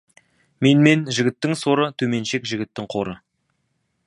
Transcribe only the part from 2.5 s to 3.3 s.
жігіттің қоры.